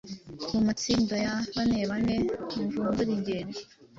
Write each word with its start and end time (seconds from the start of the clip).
Mu 0.51 0.59
matsinda 0.67 1.15
ya 1.25 1.35
banebane 1.55 2.15
muvumbure 2.55 3.11
ingingo 3.17 3.57